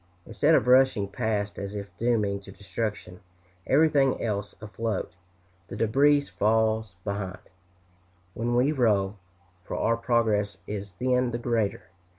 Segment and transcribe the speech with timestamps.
[0.25, 3.19] Instead of rushing past as if dooming to destruction
[3.67, 5.13] everything else afloat,
[5.67, 7.51] the debris falls behind,
[8.33, 9.17] when we row,
[9.63, 11.83] for our progress is then the greater.